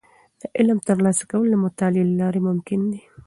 [0.41, 3.01] د علم ترلاسه کول د مطالعې له لارې ممکن دي.